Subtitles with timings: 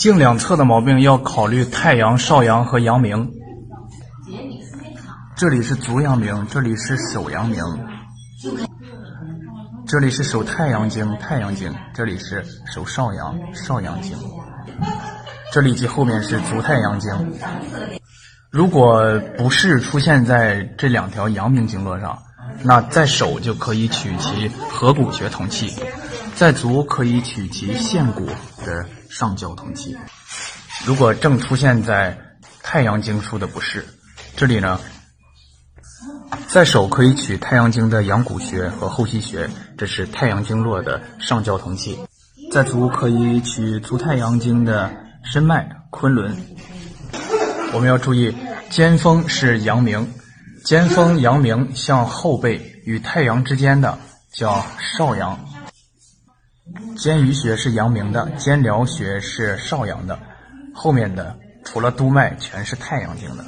[0.00, 3.32] 颈两侧的毛病要考虑太阳、少阳和阳明。
[5.36, 7.62] 这里是足阳明，这里是手阳明，
[9.86, 12.42] 这里是手太阳经，太阳经，这里是
[12.72, 14.16] 手少阳，少阳经，
[15.52, 17.12] 这里及后面是足太阳经。
[18.48, 22.18] 如果不是出现在这两条阳明经络上，
[22.62, 25.70] 那在手就可以取其合谷穴同气，
[26.36, 28.26] 在足可以取其线骨
[28.64, 29.96] 的上焦同气。
[30.86, 32.18] 如果正出现在
[32.62, 33.84] 太阳经处的不适，
[34.36, 34.80] 这里呢？
[36.48, 41.94] 在手可以取太阳经的阳谷穴和后溪穴，这是太阳经络的上焦同气；
[42.50, 44.90] 在足可以取足太阳经的
[45.22, 46.36] 申脉、昆仑。
[47.72, 48.34] 我们要注意，
[48.70, 50.12] 肩峰是阳明，
[50.64, 53.98] 肩峰阳明向后背与太阳之间的
[54.32, 54.64] 叫
[54.96, 55.38] 少阳；
[56.96, 60.18] 肩俞穴是阳明的，肩髎穴是少阳的，
[60.74, 63.44] 后面的除了督脉全是太阳经的。